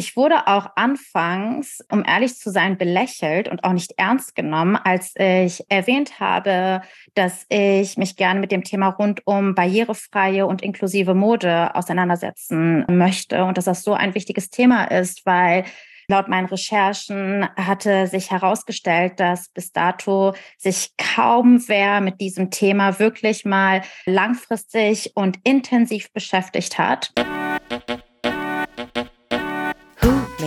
[0.00, 5.12] Ich wurde auch anfangs, um ehrlich zu sein, belächelt und auch nicht ernst genommen, als
[5.14, 6.80] ich erwähnt habe,
[7.12, 13.44] dass ich mich gerne mit dem Thema rund um barrierefreie und inklusive Mode auseinandersetzen möchte
[13.44, 15.64] und dass das so ein wichtiges Thema ist, weil
[16.08, 22.98] Laut meinen Recherchen hatte sich herausgestellt, dass bis dato sich kaum wer mit diesem Thema
[22.98, 27.12] wirklich mal langfristig und intensiv beschäftigt hat.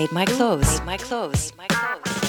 [0.04, 0.80] Made my clothes?
[0.80, 1.54] Made my clothes?
[1.58, 2.23] Made my clothes?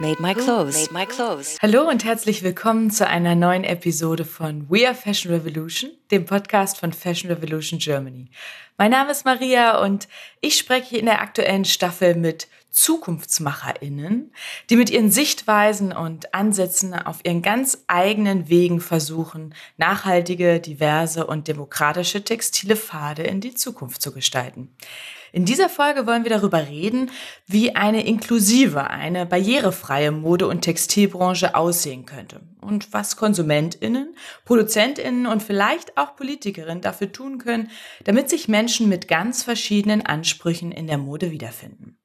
[0.00, 0.92] Made My Clothes.
[0.92, 1.58] Made My Clothes.
[1.60, 6.78] Hallo und herzlich willkommen zu einer neuen Episode von We Are Fashion Revolution, dem Podcast
[6.78, 8.30] von Fashion Revolution Germany.
[8.76, 10.06] Mein Name ist Maria und
[10.40, 14.32] ich spreche in der aktuellen Staffel mit ZukunftsmacherInnen,
[14.70, 21.48] die mit ihren Sichtweisen und Ansätzen auf ihren ganz eigenen Wegen versuchen, nachhaltige, diverse und
[21.48, 24.72] demokratische textile Pfade in die Zukunft zu gestalten.
[25.32, 27.10] In dieser Folge wollen wir darüber reden,
[27.46, 35.42] wie eine inklusive, eine barrierefreie Mode- und Textilbranche aussehen könnte und was Konsumentinnen, Produzentinnen und
[35.42, 37.70] vielleicht auch Politikerinnen dafür tun können,
[38.04, 41.98] damit sich Menschen mit ganz verschiedenen Ansprüchen in der Mode wiederfinden.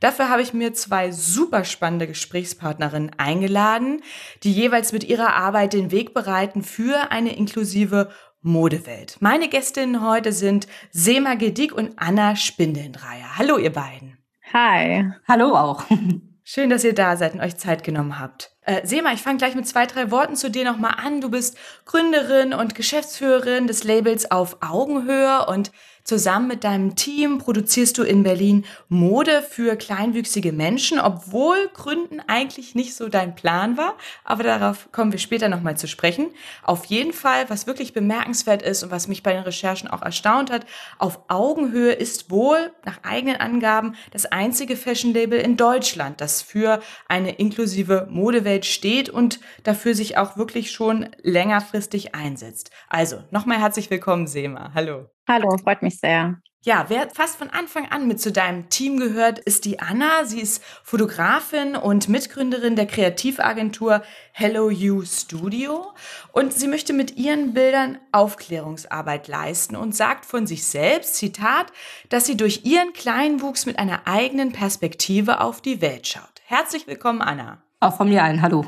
[0.00, 4.02] Dafür habe ich mir zwei super spannende Gesprächspartnerinnen eingeladen,
[4.42, 8.10] die jeweils mit ihrer Arbeit den Weg bereiten für eine inklusive
[8.44, 9.16] Modewelt.
[9.20, 13.38] Meine Gästinnen heute sind Sema Gedick und Anna Spindelndreier.
[13.38, 14.18] Hallo ihr beiden.
[14.52, 15.10] Hi.
[15.26, 15.84] Hallo auch.
[16.44, 18.54] Schön, dass ihr da seid und euch Zeit genommen habt.
[18.60, 21.22] Äh, Sema, ich fange gleich mit zwei, drei Worten zu dir nochmal an.
[21.22, 21.56] Du bist
[21.86, 25.72] Gründerin und Geschäftsführerin des Labels Auf Augenhöhe und
[26.04, 32.74] Zusammen mit deinem Team produzierst du in Berlin Mode für kleinwüchsige Menschen, obwohl Gründen eigentlich
[32.74, 33.94] nicht so dein Plan war.
[34.22, 36.26] Aber darauf kommen wir später nochmal zu sprechen.
[36.62, 40.50] Auf jeden Fall, was wirklich bemerkenswert ist und was mich bei den Recherchen auch erstaunt
[40.50, 40.66] hat,
[40.98, 47.36] auf Augenhöhe ist wohl nach eigenen Angaben das einzige Fashion-Label in Deutschland, das für eine
[47.36, 52.70] inklusive Modewelt steht und dafür sich auch wirklich schon längerfristig einsetzt.
[52.90, 54.72] Also, nochmal herzlich willkommen, Sema.
[54.74, 55.13] Hallo.
[55.26, 56.38] Hallo, freut mich sehr.
[56.66, 60.24] Ja, wer fast von Anfang an mit zu deinem Team gehört, ist die Anna.
[60.24, 64.02] Sie ist Fotografin und Mitgründerin der Kreativagentur
[64.32, 65.92] Hello You Studio.
[66.32, 71.72] Und sie möchte mit ihren Bildern Aufklärungsarbeit leisten und sagt von sich selbst, Zitat,
[72.08, 76.42] dass sie durch ihren Kleinwuchs mit einer eigenen Perspektive auf die Welt schaut.
[76.46, 77.63] Herzlich willkommen, Anna.
[77.84, 78.64] Auch von mir ein Hallo.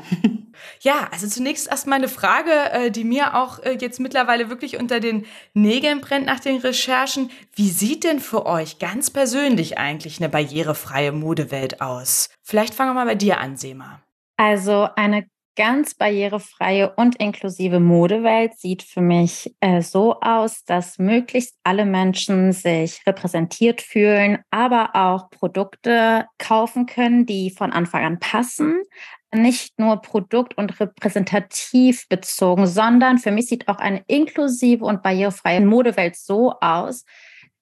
[0.81, 4.99] Ja, also zunächst erstmal eine Frage, äh, die mir auch äh, jetzt mittlerweile wirklich unter
[4.99, 7.31] den Nägeln brennt nach den Recherchen.
[7.53, 12.29] Wie sieht denn für euch ganz persönlich eigentlich eine barrierefreie Modewelt aus?
[12.43, 14.01] Vielleicht fangen wir mal bei dir an, Sema.
[14.35, 21.57] Also eine ganz barrierefreie und inklusive Modewelt sieht für mich äh, so aus, dass möglichst
[21.63, 28.83] alle Menschen sich repräsentiert fühlen, aber auch Produkte kaufen können, die von Anfang an passen.
[29.33, 35.59] Nicht nur produkt- und repräsentativ bezogen, sondern für mich sieht auch eine inklusive und barrierefreie
[35.59, 37.03] Modewelt so aus,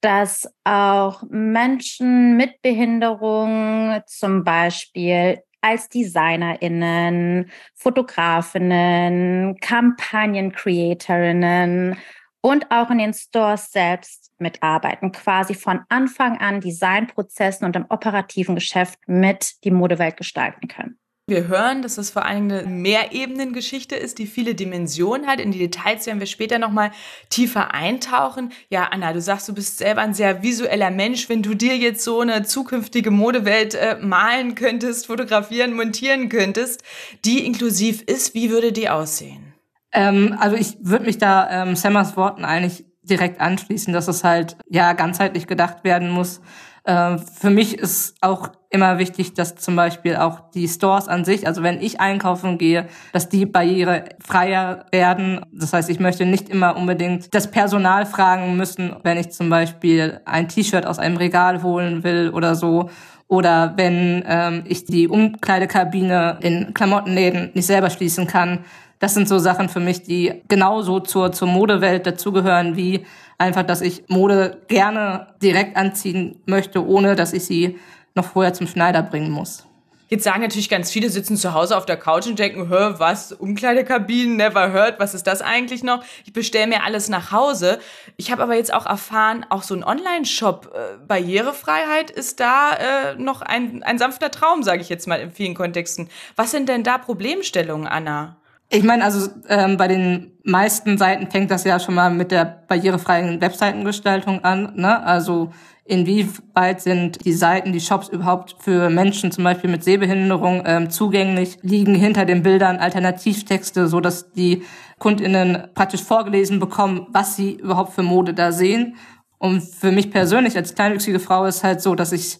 [0.01, 11.97] dass auch Menschen mit Behinderung zum Beispiel als DesignerInnen, Fotografinnen, Kampagnen-Creatorinnen
[12.41, 18.53] und auch in den Stores selbst mitarbeiten, quasi von Anfang an Designprozessen und im operativen
[18.53, 20.99] Geschäft mit die Modewelt gestalten können.
[21.27, 25.39] Wir hören, dass das vor allem eine Mehrebenengeschichte ist, die viele Dimensionen hat.
[25.39, 26.91] In die Details werden wir später nochmal
[27.31, 28.51] tiefer eintauchen.
[28.69, 31.27] Ja, Anna, du sagst, du bist selber ein sehr visueller Mensch.
[31.27, 36.83] Wenn du dir jetzt so eine zukünftige Modewelt äh, malen könntest, fotografieren, montieren könntest,
[37.25, 39.55] die inklusiv ist, wie würde die aussehen?
[39.93, 44.57] Ähm, also ich würde mich da ähm, Sammers Worten eigentlich direkt anschließen, dass es halt
[44.69, 46.39] ja ganzheitlich gedacht werden muss
[46.85, 51.47] äh, für mich ist auch immer wichtig, dass zum Beispiel auch die Stores an sich,
[51.47, 55.41] also wenn ich einkaufen gehe, dass die barrierefreier werden.
[55.51, 60.19] Das heißt, ich möchte nicht immer unbedingt das Personal fragen müssen, wenn ich zum Beispiel
[60.25, 62.89] ein T-Shirt aus einem Regal holen will oder so.
[63.27, 68.59] Oder wenn ähm, ich die Umkleidekabine in Klamottenläden nicht selber schließen kann.
[68.99, 73.03] Das sind so Sachen für mich, die genauso zur, zur Modewelt dazugehören wie
[73.37, 77.77] Einfach, dass ich Mode gerne direkt anziehen möchte, ohne dass ich sie
[78.15, 79.65] noch vorher zum Schneider bringen muss.
[80.07, 83.31] Jetzt sagen natürlich ganz viele, sitzen zu Hause auf der Couch und denken, hör, was,
[83.31, 86.03] Umkleidekabinen, never heard, was ist das eigentlich noch?
[86.25, 87.79] Ich bestelle mir alles nach Hause.
[88.15, 93.15] Ich habe aber jetzt auch erfahren, auch so ein Online-Shop, äh, Barrierefreiheit ist da äh,
[93.15, 96.07] noch ein, ein sanfter Traum, sage ich jetzt mal in vielen Kontexten.
[96.35, 98.37] Was sind denn da Problemstellungen, Anna?
[98.69, 102.45] Ich meine, also ähm, bei den meisten Seiten fängt das ja schon mal mit der
[102.67, 104.73] barrierefreien Webseitengestaltung an.
[104.75, 105.03] Ne?
[105.03, 105.51] Also
[105.85, 111.59] inwieweit sind die Seiten, die Shops überhaupt für Menschen zum Beispiel mit Sehbehinderung ähm, zugänglich?
[111.61, 114.63] Liegen hinter den Bildern Alternativtexte, so dass die
[114.97, 118.95] KundInnen praktisch vorgelesen bekommen, was sie überhaupt für Mode da sehen?
[119.37, 122.39] Und für mich persönlich als kleinwüchsige Frau ist halt so, dass ich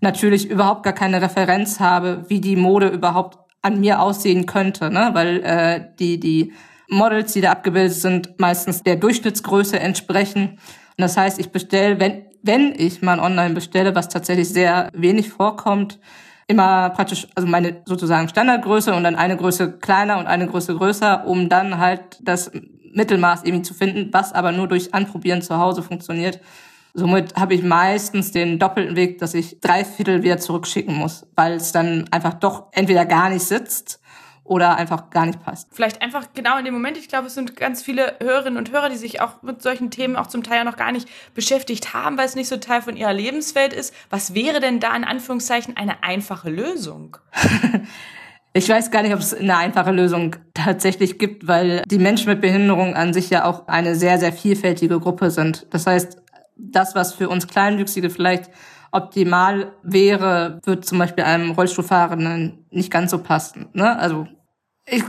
[0.00, 5.10] natürlich überhaupt gar keine Referenz habe, wie die Mode überhaupt an mir aussehen könnte, ne?
[5.14, 6.52] weil äh, die, die
[6.88, 10.50] Models, die da abgebildet sind, meistens der Durchschnittsgröße entsprechen.
[10.50, 15.30] Und das heißt, ich bestelle, wenn, wenn ich mal online bestelle, was tatsächlich sehr wenig
[15.30, 15.98] vorkommt,
[16.46, 21.26] immer praktisch, also meine sozusagen Standardgröße und dann eine Größe kleiner und eine Größe größer,
[21.26, 22.52] um dann halt das
[22.92, 26.38] Mittelmaß irgendwie zu finden, was aber nur durch Anprobieren zu Hause funktioniert.
[26.92, 31.54] Somit habe ich meistens den doppelten Weg, dass ich drei Viertel wieder zurückschicken muss, weil
[31.54, 34.00] es dann einfach doch entweder gar nicht sitzt
[34.44, 35.68] oder einfach gar nicht passt.
[35.72, 36.98] Vielleicht einfach genau in dem Moment.
[36.98, 40.16] Ich glaube, es sind ganz viele Hörerinnen und Hörer, die sich auch mit solchen Themen
[40.16, 42.96] auch zum Teil ja noch gar nicht beschäftigt haben, weil es nicht so Teil von
[42.96, 43.94] ihrer Lebenswelt ist.
[44.10, 47.16] Was wäre denn da in Anführungszeichen eine einfache Lösung?
[48.56, 52.40] Ich weiß gar nicht, ob es eine einfache Lösung tatsächlich gibt, weil die Menschen mit
[52.40, 55.66] Behinderung an sich ja auch eine sehr, sehr vielfältige Gruppe sind.
[55.70, 56.22] Das heißt,
[56.56, 58.52] das, was für uns Kleinwüchsige vielleicht
[58.94, 63.66] optimal wäre, wird zum Beispiel einem Rollstuhlfahrenden nicht ganz so passen.
[63.72, 63.98] Ne?
[63.98, 64.26] Also
[64.86, 65.02] ich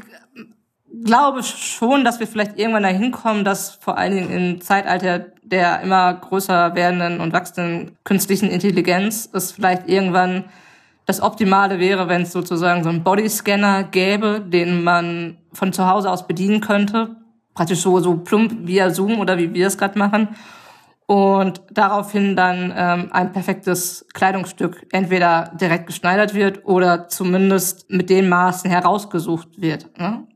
[1.04, 5.82] glaube schon, dass wir vielleicht irgendwann dahin kommen, dass vor allen Dingen im Zeitalter der
[5.82, 10.46] immer größer werdenden und wachsenden künstlichen Intelligenz es vielleicht irgendwann
[11.06, 16.10] das Optimale wäre, wenn es sozusagen so einen Bodyscanner gäbe, den man von zu Hause
[16.10, 17.16] aus bedienen könnte.
[17.54, 20.30] Praktisch so, so plump via Zoom oder wie wir es gerade machen
[21.08, 28.28] und daraufhin dann ähm, ein perfektes Kleidungsstück entweder direkt geschneidert wird oder zumindest mit den
[28.28, 29.98] Maßen herausgesucht wird.
[30.00, 30.28] Ne?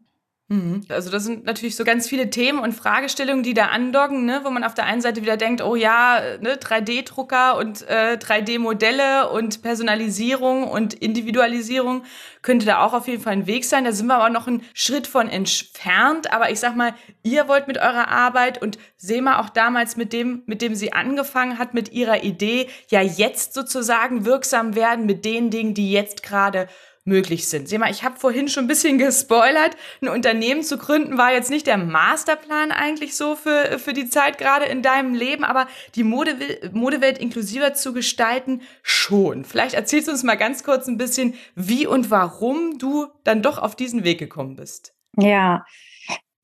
[0.51, 0.81] Mhm.
[0.89, 4.49] Also das sind natürlich so ganz viele Themen und Fragestellungen, die da andocken, ne, wo
[4.49, 9.61] man auf der einen Seite wieder denkt, oh ja, ne, 3D-Drucker und äh, 3D-Modelle und
[9.61, 12.03] Personalisierung und Individualisierung
[12.41, 13.83] könnte da auch auf jeden Fall ein Weg sein.
[13.83, 16.33] Da sind wir aber noch einen Schritt von entfernt.
[16.33, 20.41] Aber ich sag mal, ihr wollt mit eurer Arbeit und Sema auch damals mit dem,
[20.47, 25.51] mit dem sie angefangen hat, mit ihrer Idee, ja jetzt sozusagen wirksam werden mit den
[25.51, 26.67] Dingen, die jetzt gerade
[27.09, 27.67] möglich sind.
[27.67, 29.75] Sieh mal, ich habe vorhin schon ein bisschen gespoilert.
[30.01, 34.37] Ein Unternehmen zu gründen war jetzt nicht der Masterplan eigentlich so für, für die Zeit
[34.37, 36.37] gerade in deinem Leben, aber die Mode,
[36.71, 39.43] Modewelt inklusiver zu gestalten schon.
[39.43, 43.57] Vielleicht erzählst du uns mal ganz kurz ein bisschen, wie und warum du dann doch
[43.57, 44.93] auf diesen Weg gekommen bist.
[45.17, 45.65] Ja,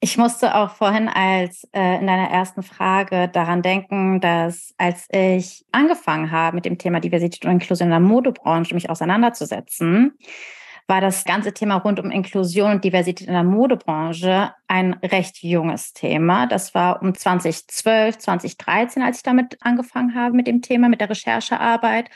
[0.06, 5.66] ich musste auch vorhin als äh, in deiner ersten Frage daran denken, dass als ich
[5.72, 10.16] angefangen habe, mit dem Thema Diversität und Inklusion in der Modebranche mich auseinanderzusetzen,
[10.86, 15.94] war das ganze Thema rund um Inklusion und Diversität in der Modebranche ein recht junges
[15.94, 16.46] Thema.
[16.46, 21.10] Das war um 2012, 2013, als ich damit angefangen habe mit dem Thema, mit der
[21.10, 22.12] Recherchearbeit.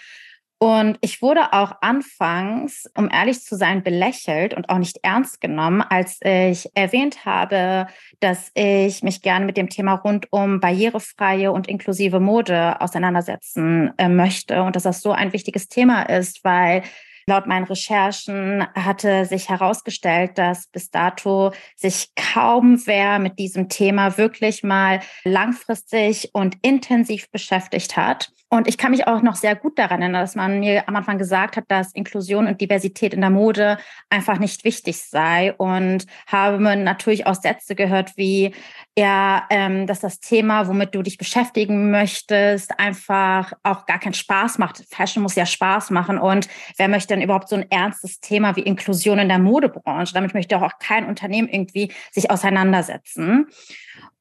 [0.61, 5.81] Und ich wurde auch anfangs, um ehrlich zu sein, belächelt und auch nicht ernst genommen,
[5.81, 7.87] als ich erwähnt habe,
[8.19, 14.09] dass ich mich gerne mit dem Thema rund um barrierefreie und inklusive Mode auseinandersetzen äh,
[14.09, 16.83] möchte und dass das so ein wichtiges Thema ist, weil
[17.29, 24.17] Laut meinen Recherchen hatte sich herausgestellt, dass bis dato sich kaum wer mit diesem Thema
[24.17, 28.31] wirklich mal langfristig und intensiv beschäftigt hat.
[28.51, 31.19] Und ich kann mich auch noch sehr gut daran erinnern, dass man mir am Anfang
[31.19, 33.77] gesagt hat, dass Inklusion und Diversität in der Mode
[34.09, 38.55] einfach nicht wichtig sei und habe natürlich auch Sätze gehört wie,
[38.97, 44.57] ja, ähm, dass das Thema, womit du dich beschäftigen möchtest, einfach auch gar keinen Spaß
[44.57, 44.83] macht.
[44.89, 48.61] Fashion muss ja Spaß machen und wer möchte denn überhaupt so ein ernstes Thema wie
[48.61, 50.15] Inklusion in der Modebranche?
[50.15, 53.45] Damit möchte auch kein Unternehmen irgendwie sich auseinandersetzen.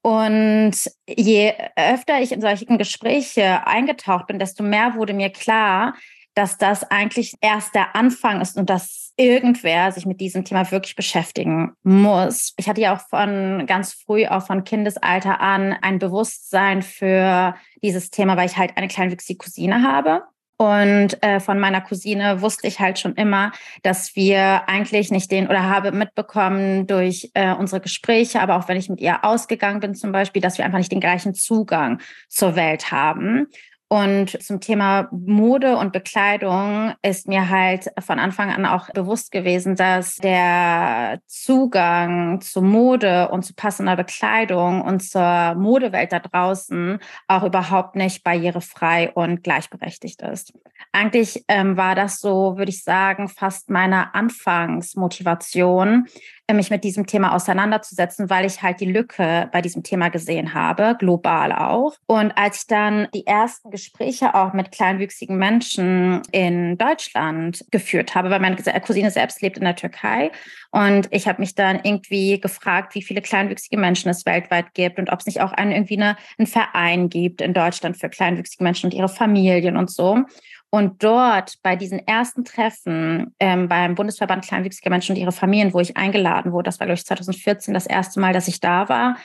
[0.02, 0.72] Und
[1.06, 5.94] je öfter ich in solchen Gespräche eingetaucht bin, desto mehr wurde mir klar,
[6.34, 10.94] dass das eigentlich erst der Anfang ist und dass irgendwer sich mit diesem Thema wirklich
[10.94, 12.54] beschäftigen muss.
[12.56, 18.10] Ich hatte ja auch von ganz früh, auch von Kindesalter an, ein Bewusstsein für dieses
[18.10, 20.22] Thema, weil ich halt eine kleinwüchsige Cousine habe.
[20.60, 23.52] Und äh, von meiner Cousine wusste ich halt schon immer,
[23.84, 28.76] dass wir eigentlich nicht den oder habe mitbekommen durch äh, unsere Gespräche, aber auch wenn
[28.76, 32.56] ich mit ihr ausgegangen bin zum Beispiel, dass wir einfach nicht den gleichen Zugang zur
[32.56, 33.46] Welt haben.
[33.90, 39.76] Und zum Thema Mode und Bekleidung ist mir halt von Anfang an auch bewusst gewesen,
[39.76, 47.44] dass der Zugang zu Mode und zu passender Bekleidung und zur Modewelt da draußen auch
[47.44, 50.52] überhaupt nicht barrierefrei und gleichberechtigt ist.
[50.92, 56.08] Eigentlich ähm, war das so, würde ich sagen, fast meine Anfangsmotivation,
[56.54, 60.96] mich mit diesem Thema auseinanderzusetzen, weil ich halt die Lücke bei diesem Thema gesehen habe,
[60.98, 61.94] global auch.
[62.06, 68.30] Und als ich dann die ersten Gespräche auch mit kleinwüchsigen Menschen in Deutschland geführt habe,
[68.30, 70.30] weil meine Cousine selbst lebt in der Türkei
[70.70, 75.10] und ich habe mich dann irgendwie gefragt, wie viele kleinwüchsige Menschen es weltweit gibt und
[75.10, 78.86] ob es nicht auch einen, irgendwie eine, einen Verein gibt in Deutschland für kleinwüchsige Menschen
[78.86, 80.24] und ihre Familien und so.
[80.70, 85.80] Und dort bei diesen ersten Treffen ähm, beim Bundesverband Kleinwüchsige Menschen und ihre Familien, wo
[85.80, 89.16] ich eingeladen wurde, das war, glaube ich, 2014 das erste Mal, dass ich da war,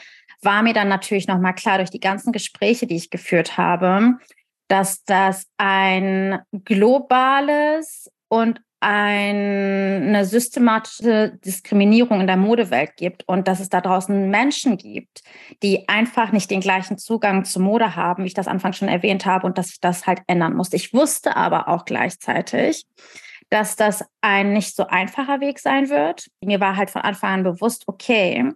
[0.41, 4.17] war mir dann natürlich nochmal klar durch die ganzen Gespräche, die ich geführt habe,
[4.69, 13.69] dass das ein globales und eine systematische Diskriminierung in der Modewelt gibt und dass es
[13.69, 15.23] da draußen Menschen gibt,
[15.63, 19.25] die einfach nicht den gleichen Zugang zur Mode haben, wie ich das Anfang schon erwähnt
[19.25, 20.73] habe, und dass ich das halt ändern muss.
[20.73, 22.85] Ich wusste aber auch gleichzeitig,
[23.49, 26.27] dass das ein nicht so einfacher Weg sein wird.
[26.41, 28.51] Mir war halt von Anfang an bewusst, okay,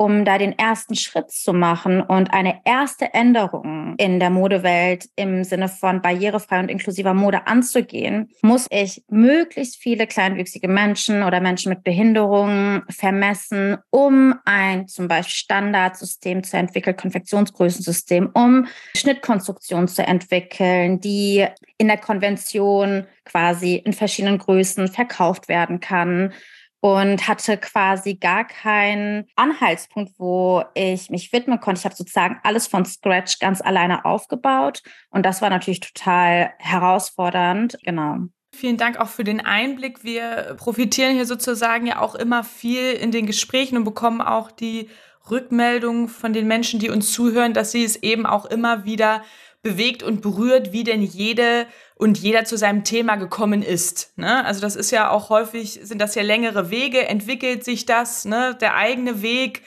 [0.00, 5.42] um da den ersten Schritt zu machen und eine erste Änderung in der Modewelt im
[5.42, 11.70] Sinne von barrierefrei und inklusiver Mode anzugehen, muss ich möglichst viele kleinwüchsige Menschen oder Menschen
[11.70, 21.00] mit Behinderungen vermessen, um ein zum Beispiel Standardsystem zu entwickeln, Konfektionsgrößensystem, um Schnittkonstruktionen zu entwickeln,
[21.00, 21.44] die
[21.76, 26.32] in der Konvention quasi in verschiedenen Größen verkauft werden kann
[26.80, 31.80] und hatte quasi gar keinen Anhaltspunkt, wo ich mich widmen konnte.
[31.80, 37.78] Ich habe sozusagen alles von Scratch ganz alleine aufgebaut und das war natürlich total herausfordernd.
[37.82, 38.18] Genau.
[38.54, 40.04] Vielen Dank auch für den Einblick.
[40.04, 44.88] Wir profitieren hier sozusagen ja auch immer viel in den Gesprächen und bekommen auch die
[45.30, 49.22] Rückmeldung von den Menschen, die uns zuhören, dass sie es eben auch immer wieder
[49.62, 54.16] bewegt und berührt, wie denn jede und jeder zu seinem Thema gekommen ist.
[54.16, 54.44] Ne?
[54.44, 58.56] Also das ist ja auch häufig, sind das ja längere Wege, entwickelt sich das, ne?
[58.60, 59.62] der eigene Weg.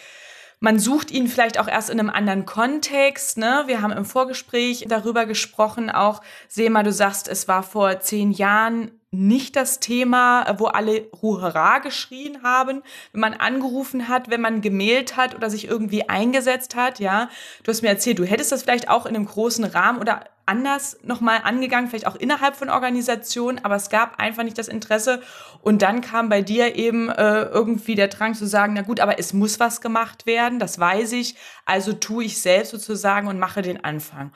[0.60, 3.38] Man sucht ihn vielleicht auch erst in einem anderen Kontext.
[3.38, 3.64] Ne?
[3.66, 8.92] Wir haben im Vorgespräch darüber gesprochen, auch Sema, du sagst, es war vor zehn Jahren
[9.12, 15.18] nicht das Thema, wo alle Ruhera geschrien haben, wenn man angerufen hat, wenn man gemailt
[15.18, 17.30] hat oder sich irgendwie eingesetzt hat, ja.
[17.64, 20.98] Du hast mir erzählt, du hättest das vielleicht auch in einem großen Rahmen oder anders
[21.04, 25.22] nochmal angegangen, vielleicht auch innerhalb von Organisationen, aber es gab einfach nicht das Interesse.
[25.62, 29.20] Und dann kam bei dir eben äh, irgendwie der Drang zu sagen, na gut, aber
[29.20, 33.62] es muss was gemacht werden, das weiß ich, also tue ich selbst sozusagen und mache
[33.62, 34.32] den Anfang.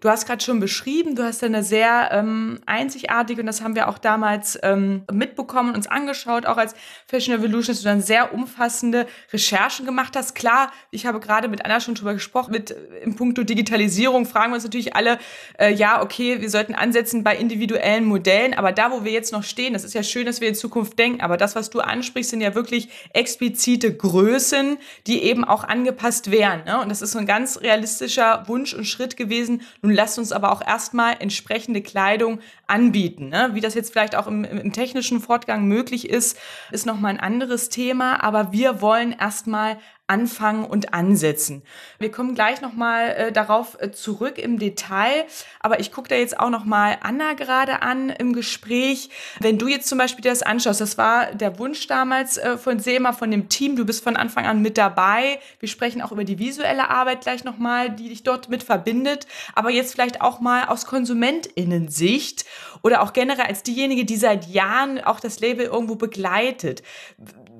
[0.00, 3.88] Du hast gerade schon beschrieben, du hast eine sehr ähm, einzigartige, und das haben wir
[3.88, 6.74] auch damals ähm, mitbekommen, uns angeschaut, auch als
[7.06, 10.34] Fashion Evolution, dass du dann sehr umfassende Recherchen gemacht hast.
[10.34, 14.52] Klar, ich habe gerade mit Anna schon drüber gesprochen, mit äh, im Punkto Digitalisierung fragen
[14.52, 15.18] wir uns natürlich alle,
[15.58, 19.42] äh, ja, okay, wir sollten ansetzen bei individuellen Modellen, aber da, wo wir jetzt noch
[19.42, 22.30] stehen, das ist ja schön, dass wir in Zukunft denken, aber das, was du ansprichst,
[22.30, 26.64] sind ja wirklich explizite Größen, die eben auch angepasst wären.
[26.64, 26.80] Ne?
[26.80, 29.62] Und das ist so ein ganz realistischer Wunsch und Schritt gewesen.
[29.90, 33.28] Lasst uns aber auch erstmal entsprechende Kleidung anbieten.
[33.28, 33.50] Ne?
[33.52, 36.38] Wie das jetzt vielleicht auch im, im technischen Fortgang möglich ist,
[36.70, 39.78] ist nochmal ein anderes Thema, aber wir wollen erstmal
[40.08, 41.62] anfangen und ansetzen.
[41.98, 45.26] Wir kommen gleich nochmal äh, darauf äh, zurück im Detail,
[45.60, 49.10] aber ich gucke da jetzt auch nochmal Anna gerade an im Gespräch.
[49.38, 53.12] Wenn du jetzt zum Beispiel das anschaust, das war der Wunsch damals äh, von Sema,
[53.12, 55.38] von dem Team, du bist von Anfang an mit dabei.
[55.60, 59.70] Wir sprechen auch über die visuelle Arbeit gleich nochmal, die dich dort mit verbindet, aber
[59.70, 62.46] jetzt vielleicht auch mal aus KonsumentInnen-Sicht
[62.82, 66.82] oder auch generell als diejenige, die seit Jahren auch das Label irgendwo begleitet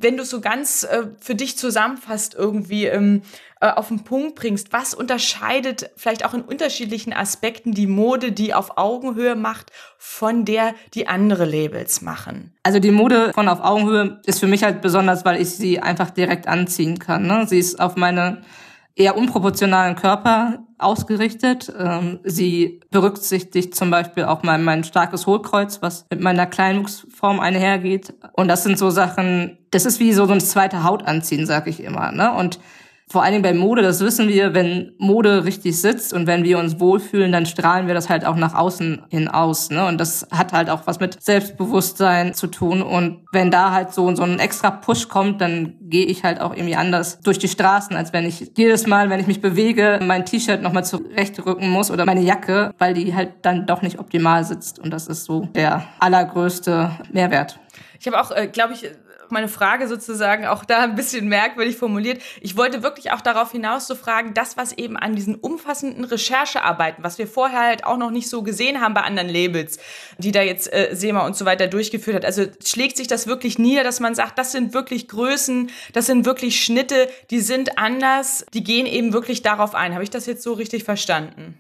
[0.00, 3.22] wenn du so ganz äh, für dich zusammenfasst, irgendwie ähm,
[3.60, 8.54] äh, auf den Punkt bringst, was unterscheidet vielleicht auch in unterschiedlichen Aspekten die Mode, die
[8.54, 12.52] auf Augenhöhe macht, von der, die andere Labels machen?
[12.62, 16.10] Also die Mode von auf Augenhöhe ist für mich halt besonders, weil ich sie einfach
[16.10, 17.26] direkt anziehen kann.
[17.26, 17.46] Ne?
[17.48, 18.42] Sie ist auf meine
[18.98, 21.72] eher unproportionalen Körper ausgerichtet.
[21.78, 28.14] Ähm, sie berücksichtigt zum Beispiel auch mein, mein starkes Hohlkreuz, was mit meiner Kleinwuchsform einhergeht.
[28.32, 31.82] Und das sind so Sachen, das ist wie so, ein zweite Haut anziehen, sag ich
[31.82, 32.12] immer.
[32.12, 32.32] Ne?
[32.32, 32.58] Und
[33.10, 36.58] vor allen Dingen bei Mode, das wissen wir, wenn Mode richtig sitzt und wenn wir
[36.58, 39.70] uns wohlfühlen, dann strahlen wir das halt auch nach außen hin aus.
[39.70, 39.86] Ne?
[39.86, 42.82] Und das hat halt auch was mit Selbstbewusstsein zu tun.
[42.82, 46.54] Und wenn da halt so, so ein extra Push kommt, dann gehe ich halt auch
[46.54, 50.26] irgendwie anders durch die Straßen, als wenn ich jedes Mal, wenn ich mich bewege, mein
[50.26, 54.78] T-Shirt nochmal zurechtrücken muss oder meine Jacke, weil die halt dann doch nicht optimal sitzt.
[54.78, 57.58] Und das ist so der allergrößte Mehrwert.
[58.00, 58.88] Ich habe auch, äh, glaube ich,
[59.30, 62.22] Meine Frage sozusagen auch da ein bisschen merkwürdig formuliert.
[62.40, 67.04] Ich wollte wirklich auch darauf hinaus zu fragen, das, was eben an diesen umfassenden Recherchearbeiten,
[67.04, 69.78] was wir vorher halt auch noch nicht so gesehen haben bei anderen Labels,
[70.18, 72.24] die da jetzt äh, SEMA und so weiter durchgeführt hat.
[72.24, 76.24] Also schlägt sich das wirklich nieder, dass man sagt, das sind wirklich Größen, das sind
[76.24, 79.94] wirklich Schnitte, die sind anders, die gehen eben wirklich darauf ein.
[79.94, 81.58] Habe ich das jetzt so richtig verstanden?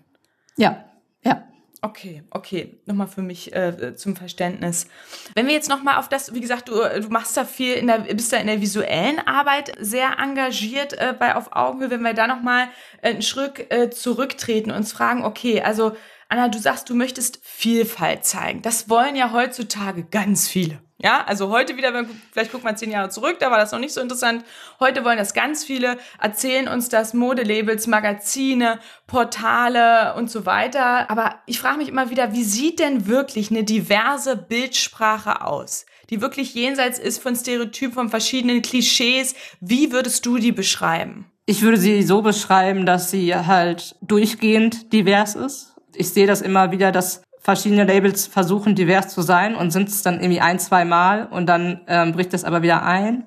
[0.56, 0.84] Ja,
[1.22, 1.44] ja.
[1.80, 4.88] Okay, okay, nochmal für mich äh, zum Verständnis.
[5.34, 7.98] Wenn wir jetzt nochmal auf das, wie gesagt, du, du machst da viel, in der,
[7.98, 12.26] bist da in der visuellen Arbeit sehr engagiert äh, bei Auf Augenhöhe, wenn wir da
[12.26, 12.68] nochmal
[13.00, 15.92] äh, einen Schritt äh, zurücktreten und uns fragen, okay, also
[16.28, 18.60] Anna, du sagst, du möchtest Vielfalt zeigen.
[18.60, 20.80] Das wollen ja heutzutage ganz viele.
[21.00, 21.92] Ja, also heute wieder,
[22.32, 24.44] vielleicht guckt man zehn Jahre zurück, da war das noch nicht so interessant.
[24.80, 31.08] Heute wollen das ganz viele, erzählen uns das Modelabels, Magazine, Portale und so weiter.
[31.08, 35.86] Aber ich frage mich immer wieder, wie sieht denn wirklich eine diverse Bildsprache aus?
[36.10, 39.36] Die wirklich jenseits ist von Stereotypen, von verschiedenen Klischees.
[39.60, 41.30] Wie würdest du die beschreiben?
[41.46, 45.76] Ich würde sie so beschreiben, dass sie halt durchgehend divers ist.
[45.94, 50.02] Ich sehe das immer wieder, dass verschiedene Labels versuchen divers zu sein und sind es
[50.02, 53.24] dann irgendwie ein, zwei Mal und dann ähm, bricht es aber wieder ein.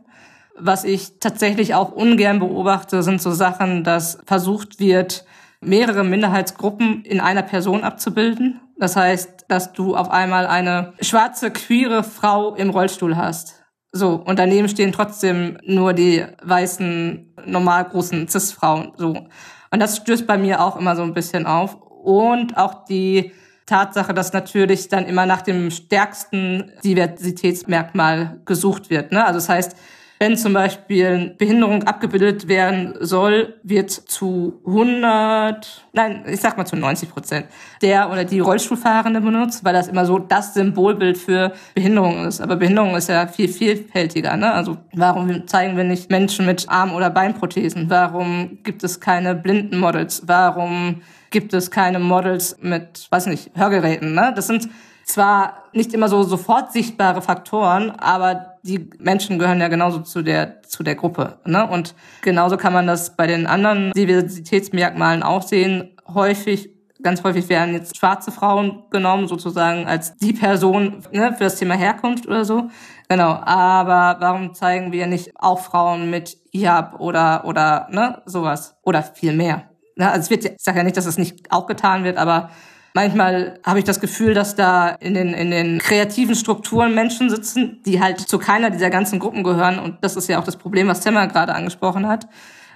[0.55, 5.25] Was ich tatsächlich auch ungern beobachte, sind so Sachen, dass versucht wird,
[5.59, 8.61] mehrere Minderheitsgruppen in einer Person abzubilden.
[8.77, 13.63] Das heißt, dass du auf einmal eine schwarze, queere Frau im Rollstuhl hast.
[13.91, 18.91] So, und daneben stehen trotzdem nur die weißen, normal großen Cis-Frauen.
[18.97, 19.13] So.
[19.71, 21.75] Und das stößt bei mir auch immer so ein bisschen auf.
[22.03, 23.31] Und auch die
[23.71, 29.13] Tatsache, dass natürlich dann immer nach dem stärksten Diversitätsmerkmal gesucht wird.
[29.13, 29.25] Ne?
[29.25, 29.77] Also das heißt,
[30.19, 36.75] wenn zum Beispiel Behinderung abgebildet werden soll, wird zu 100, nein, ich sag mal zu
[36.75, 37.47] 90 Prozent
[37.81, 42.39] der oder die Rollstuhlfahrende benutzt, weil das immer so das Symbolbild für Behinderung ist.
[42.39, 44.37] Aber Behinderung ist ja viel vielfältiger.
[44.37, 44.53] Ne?
[44.53, 47.89] Also warum zeigen wir nicht Menschen mit Arm- oder Beinprothesen?
[47.89, 50.23] Warum gibt es keine Blindenmodels?
[50.27, 51.01] Warum
[51.31, 54.13] gibt es keine Models mit, weiß nicht, Hörgeräten?
[54.13, 54.31] Ne?
[54.35, 54.69] Das sind
[55.03, 60.61] zwar nicht immer so sofort sichtbare Faktoren, aber die Menschen gehören ja genauso zu der
[60.63, 61.39] zu der Gruppe.
[61.45, 61.67] Ne?
[61.67, 65.95] Und genauso kann man das bei den anderen Diversitätsmerkmalen auch sehen.
[66.13, 66.69] Häufig,
[67.01, 71.75] ganz häufig werden jetzt schwarze Frauen genommen, sozusagen als die Person ne, für das Thema
[71.75, 72.69] Herkunft oder so.
[73.09, 73.39] Genau.
[73.43, 79.33] Aber warum zeigen wir nicht auch Frauen mit Hijab oder oder ne sowas oder viel
[79.33, 79.70] mehr?
[79.95, 80.09] Ne?
[80.09, 82.49] Also es wird, ich sage ja nicht, dass es nicht auch getan wird, aber
[82.93, 87.79] Manchmal habe ich das Gefühl, dass da in den, in den kreativen Strukturen Menschen sitzen,
[87.85, 89.79] die halt zu keiner dieser ganzen Gruppen gehören.
[89.79, 92.27] Und das ist ja auch das Problem, was Temmer gerade angesprochen hat,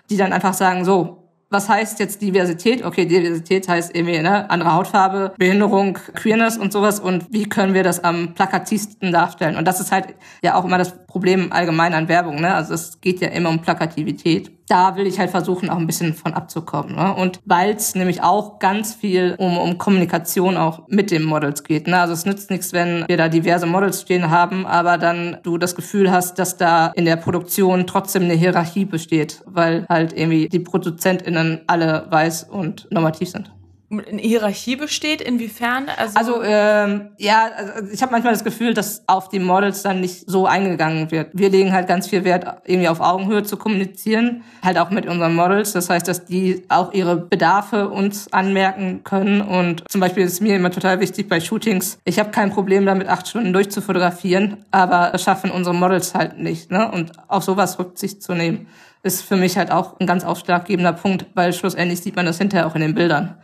[0.10, 2.84] die dann einfach sagen, so, was heißt jetzt Diversität?
[2.84, 7.01] Okay, Diversität heißt irgendwie ne, andere Hautfarbe, Behinderung, Queerness und sowas.
[7.01, 9.58] Und wie können wir das am plakativsten darstellen?
[9.58, 12.41] Und das ist halt ja auch immer das Problem allgemein an Werbung.
[12.41, 12.54] Ne?
[12.54, 16.13] Also es geht ja immer um Plakativität da will ich halt versuchen, auch ein bisschen
[16.13, 16.95] von abzukommen.
[16.95, 17.13] Ne?
[17.13, 21.88] Und weil es nämlich auch ganz viel um, um Kommunikation auch mit den Models geht.
[21.88, 21.99] Ne?
[21.99, 25.75] Also es nützt nichts, wenn wir da diverse Models stehen haben, aber dann du das
[25.75, 30.60] Gefühl hast, dass da in der Produktion trotzdem eine Hierarchie besteht, weil halt irgendwie die
[30.60, 33.55] ProduzentInnen alle weiß und normativ sind
[33.91, 35.21] eine Hierarchie besteht?
[35.21, 35.88] Inwiefern?
[35.95, 40.02] Also, also ähm, ja, also ich habe manchmal das Gefühl, dass auf die Models dann
[40.02, 41.30] nicht so eingegangen wird.
[41.34, 45.36] Wir legen halt ganz viel Wert, irgendwie auf Augenhöhe zu kommunizieren, halt auch mit unseren
[45.36, 45.74] Models.
[45.74, 49.41] Das heißt, dass die auch ihre Bedarfe uns anmerken können.
[49.41, 53.08] Und zum Beispiel ist mir immer total wichtig bei Shootings, ich habe kein Problem damit,
[53.08, 56.71] acht Stunden durchzufotografieren, aber das schaffen unsere Models halt nicht.
[56.71, 56.91] Ne?
[56.91, 58.67] Und auf sowas Rücksicht zu nehmen,
[59.04, 62.65] ist für mich halt auch ein ganz ausschlaggebender Punkt, weil schlussendlich sieht man das hinterher
[62.65, 63.38] auch in den Bildern.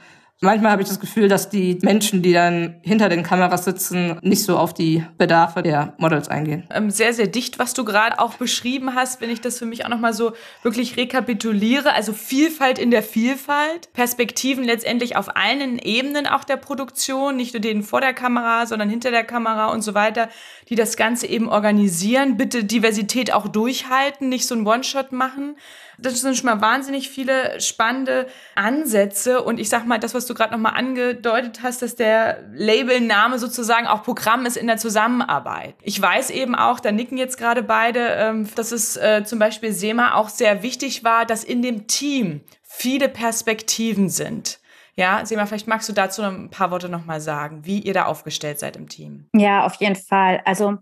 [0.43, 4.43] Manchmal habe ich das Gefühl, dass die Menschen, die dann hinter den Kameras sitzen, nicht
[4.43, 6.63] so auf die Bedarfe der Models eingehen.
[6.73, 9.85] Ähm, sehr, sehr dicht, was du gerade auch beschrieben hast, wenn ich das für mich
[9.85, 11.93] auch nochmal so wirklich rekapituliere.
[11.93, 17.61] Also Vielfalt in der Vielfalt, Perspektiven letztendlich auf allen Ebenen auch der Produktion, nicht nur
[17.61, 20.27] denen vor der Kamera, sondern hinter der Kamera und so weiter,
[20.69, 22.37] die das Ganze eben organisieren.
[22.37, 25.55] Bitte Diversität auch durchhalten, nicht so ein One-Shot machen
[26.01, 29.41] das sind schon mal wahnsinnig viele spannende Ansätze.
[29.41, 33.87] Und ich sag mal, das, was du gerade nochmal angedeutet hast, dass der Labelname sozusagen
[33.87, 35.75] auch Programm ist in der Zusammenarbeit.
[35.81, 39.71] Ich weiß eben auch, da nicken jetzt gerade beide, ähm, dass es äh, zum Beispiel
[39.71, 44.59] SEMA auch sehr wichtig war, dass in dem Team viele Perspektiven sind.
[44.95, 48.59] Ja, Sema, vielleicht magst du dazu ein paar Worte nochmal sagen, wie ihr da aufgestellt
[48.59, 49.29] seid im Team.
[49.33, 50.41] Ja, auf jeden Fall.
[50.45, 50.77] Also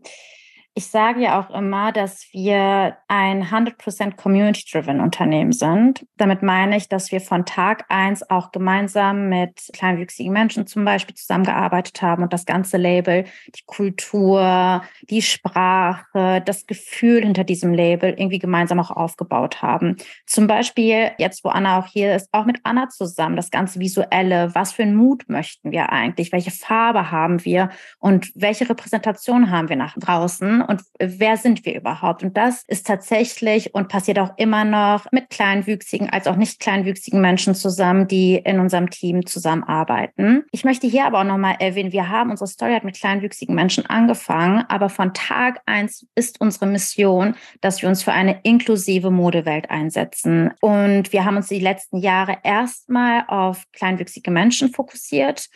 [0.80, 6.06] ich sage ja auch immer, dass wir ein 100% Community-driven Unternehmen sind.
[6.16, 11.16] Damit meine ich, dass wir von Tag eins auch gemeinsam mit kleinwüchsigen Menschen zum Beispiel
[11.16, 18.12] zusammengearbeitet haben und das ganze Label, die Kultur, die Sprache, das Gefühl hinter diesem Label
[18.12, 19.98] irgendwie gemeinsam auch aufgebaut haben.
[20.28, 24.56] Zum Beispiel jetzt, wo Anna auch hier ist, auch mit Anna zusammen, das ganze Visuelle,
[24.56, 27.68] was für einen Mut möchten wir eigentlich, welche Farbe haben wir
[28.00, 32.22] und welche Repräsentation haben wir nach draußen und wer sind wir überhaupt?
[32.22, 37.20] Und das ist tatsächlich und passiert auch immer noch mit kleinwüchsigen als auch nicht kleinwüchsigen
[37.20, 40.44] Menschen zusammen, die in unserem Team zusammenarbeiten.
[40.52, 43.88] Ich möchte hier aber auch nochmal erwähnen, wir haben unsere Story hat mit kleinwüchsigen Menschen
[43.88, 49.72] angefangen, aber von Tag eins ist unsere Mission, dass wir uns für eine inklusive Modewelt
[49.72, 50.52] einsetzen.
[50.62, 55.50] Und wir haben uns die letzten Jahre erstmal auf kleinwüchsige Menschen fokussiert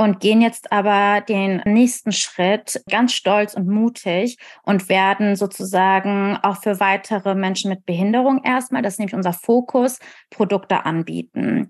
[0.00, 6.62] und gehen jetzt aber den nächsten Schritt ganz stolz und mutig und werden sozusagen auch
[6.62, 9.98] für weitere Menschen mit Behinderung erstmal, das ist nämlich unser Fokus,
[10.30, 11.68] Produkte anbieten.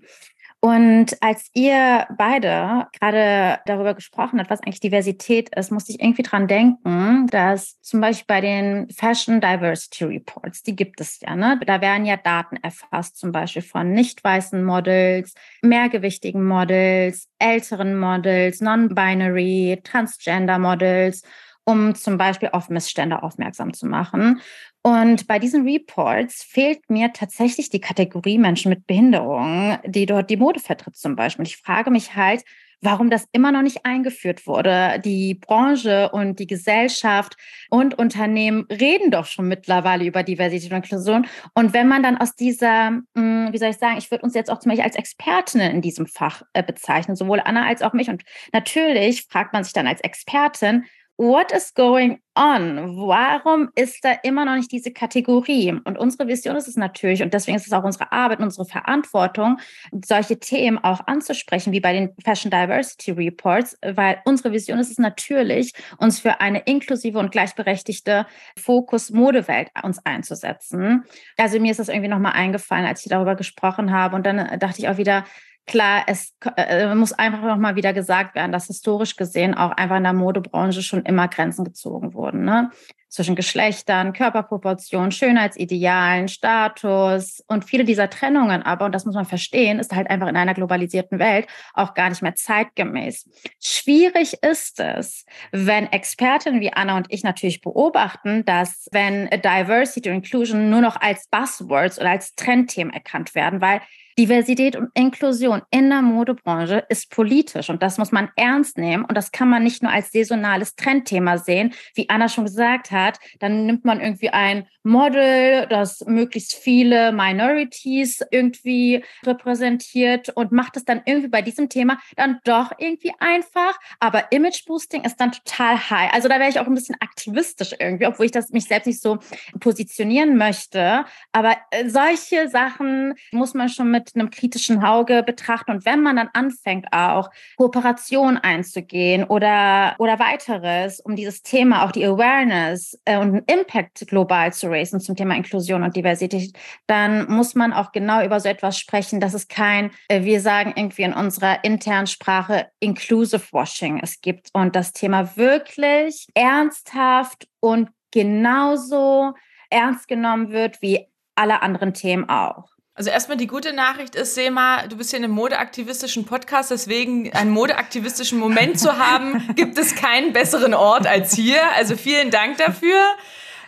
[0.63, 6.21] Und als ihr beide gerade darüber gesprochen habt, was eigentlich Diversität ist, musste ich irgendwie
[6.21, 11.59] dran denken, dass zum Beispiel bei den Fashion Diversity Reports, die gibt es ja, ne?
[11.65, 18.61] Da werden ja Daten erfasst, zum Beispiel von nicht weißen Models, mehrgewichtigen Models, älteren Models,
[18.61, 21.23] non-binary, transgender Models
[21.63, 24.41] um zum Beispiel auf Missstände aufmerksam zu machen.
[24.83, 30.37] Und bei diesen Reports fehlt mir tatsächlich die Kategorie Menschen mit Behinderung, die dort die
[30.37, 31.41] Mode vertritt zum Beispiel.
[31.41, 32.43] Und ich frage mich halt,
[32.81, 34.99] warum das immer noch nicht eingeführt wurde.
[35.05, 37.37] Die Branche und die Gesellschaft
[37.69, 41.27] und Unternehmen reden doch schon mittlerweile über Diversität und Inklusion.
[41.53, 44.49] Und wenn man dann aus dieser, hm, wie soll ich sagen, ich würde uns jetzt
[44.49, 48.09] auch zum Beispiel als Expertinnen in diesem Fach äh, bezeichnen, sowohl Anna als auch mich.
[48.09, 50.85] Und natürlich fragt man sich dann als Expertin,
[51.21, 52.97] what is going on?
[52.97, 55.71] Warum ist da immer noch nicht diese Kategorie?
[55.83, 59.59] Und unsere Vision ist es natürlich, und deswegen ist es auch unsere Arbeit, unsere Verantwortung,
[60.03, 64.97] solche Themen auch anzusprechen, wie bei den Fashion Diversity Reports, weil unsere Vision ist es
[64.97, 68.25] natürlich, uns für eine inklusive und gleichberechtigte
[68.59, 71.03] Fokus-Modewelt uns einzusetzen.
[71.37, 74.15] Also mir ist das irgendwie nochmal eingefallen, als ich darüber gesprochen habe.
[74.15, 75.23] Und dann dachte ich auch wieder,
[75.67, 79.97] klar, es äh, muss einfach noch mal wieder gesagt werden, dass historisch gesehen auch einfach
[79.97, 82.43] in der Modebranche schon immer Grenzen gezogen wurden.
[82.43, 82.71] Ne?
[83.09, 89.79] Zwischen Geschlechtern, Körperproportionen, Schönheitsidealen, Status und viele dieser Trennungen aber, und das muss man verstehen,
[89.79, 93.29] ist halt einfach in einer globalisierten Welt auch gar nicht mehr zeitgemäß.
[93.61, 100.15] Schwierig ist es, wenn Expertinnen wie Anna und ich natürlich beobachten, dass wenn Diversity und
[100.15, 103.81] Inclusion nur noch als Buzzwords oder als Trendthemen erkannt werden, weil
[104.17, 109.15] Diversität und Inklusion in der Modebranche ist politisch und das muss man ernst nehmen und
[109.15, 113.19] das kann man nicht nur als saisonales Trendthema sehen, wie Anna schon gesagt hat.
[113.39, 120.85] Dann nimmt man irgendwie ein Model, das möglichst viele Minorities irgendwie repräsentiert und macht es
[120.85, 123.77] dann irgendwie bei diesem Thema dann doch irgendwie einfach.
[123.99, 126.13] Aber Image Boosting ist dann total high.
[126.13, 129.01] Also da wäre ich auch ein bisschen aktivistisch irgendwie, obwohl ich das mich selbst nicht
[129.01, 129.19] so
[129.59, 131.05] positionieren möchte.
[131.31, 135.71] Aber äh, solche Sachen muss man schon mit einem kritischen Auge betrachten.
[135.71, 141.91] Und wenn man dann anfängt, auch Kooperation einzugehen oder, oder weiteres, um dieses Thema, auch
[141.91, 146.53] die Awareness äh, und den Impact global zu racen zum Thema Inklusion und Diversität,
[146.87, 150.73] dann muss man auch genau über so etwas sprechen, dass es kein, äh, wir sagen
[150.75, 157.89] irgendwie in unserer internen Sprache Inclusive Washing es gibt und das Thema wirklich ernsthaft und
[158.11, 159.33] genauso
[159.69, 162.70] ernst genommen wird wie alle anderen Themen auch.
[162.93, 167.31] Also erstmal die gute Nachricht ist, Sema, du bist hier in einem modeaktivistischen Podcast, deswegen
[167.31, 171.61] einen modeaktivistischen Moment zu haben, gibt es keinen besseren Ort als hier.
[171.75, 173.01] Also vielen Dank dafür.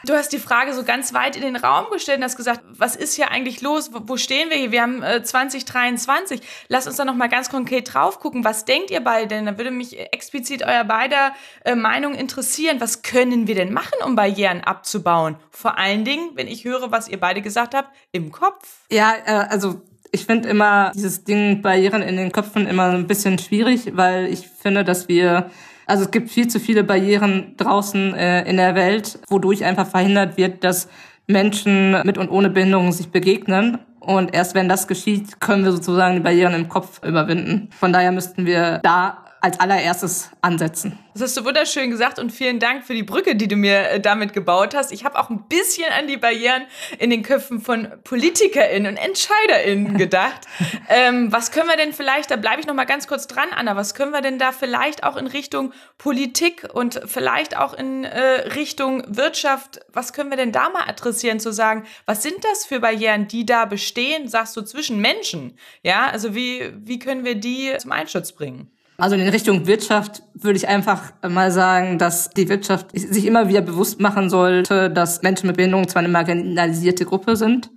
[0.05, 2.97] Du hast die Frage so ganz weit in den Raum gestellt und hast gesagt, was
[2.97, 3.89] ist hier eigentlich los?
[3.93, 4.71] Wo stehen wir hier?
[4.73, 6.41] Wir haben äh, 2023.
[6.67, 8.43] Lass uns da noch mal ganz konkret drauf gucken.
[8.43, 9.45] Was denkt ihr beide denn?
[9.45, 11.31] Da würde mich explizit euer beider
[11.63, 12.81] äh, Meinung interessieren.
[12.81, 15.37] Was können wir denn machen, um Barrieren abzubauen?
[15.51, 18.81] Vor allen Dingen, wenn ich höre, was ihr beide gesagt habt, im Kopf.
[18.91, 23.39] Ja, äh, also ich finde immer dieses Ding Barrieren in den Köpfen immer ein bisschen
[23.39, 25.49] schwierig, weil ich finde, dass wir
[25.93, 30.37] also es gibt viel zu viele Barrieren draußen äh, in der Welt, wodurch einfach verhindert
[30.37, 30.87] wird, dass
[31.27, 33.77] Menschen mit und ohne Behinderung sich begegnen.
[33.99, 37.69] Und erst wenn das geschieht, können wir sozusagen die Barrieren im Kopf überwinden.
[37.79, 40.97] Von daher müssten wir da als allererstes ansetzen.
[41.13, 43.99] Das hast du wunderschön gesagt und vielen Dank für die Brücke, die du mir äh,
[43.99, 44.93] damit gebaut hast.
[44.93, 46.63] Ich habe auch ein bisschen an die Barrieren
[46.97, 50.47] in den Köpfen von PolitikerInnen und EntscheiderInnen gedacht.
[50.87, 53.75] ähm, was können wir denn vielleicht, da bleibe ich noch mal ganz kurz dran, Anna,
[53.75, 58.21] was können wir denn da vielleicht auch in Richtung Politik und vielleicht auch in äh,
[58.55, 62.79] Richtung Wirtschaft, was können wir denn da mal adressieren, zu sagen, was sind das für
[62.79, 65.57] Barrieren, die da bestehen, sagst du, zwischen Menschen?
[65.81, 68.71] Ja, also wie, wie können wir die zum Einschutz bringen?
[69.03, 73.59] Also in Richtung Wirtschaft würde ich einfach mal sagen, dass die Wirtschaft sich immer wieder
[73.59, 77.69] bewusst machen sollte, dass Menschen mit Behinderung zwar eine marginalisierte Gruppe sind,